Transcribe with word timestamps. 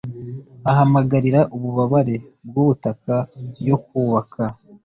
ahamagarira 0.71 1.41
ububabare 1.55 2.15
bwubutaka 2.47 3.15
yo 3.67 3.77
kubaka 3.85 4.43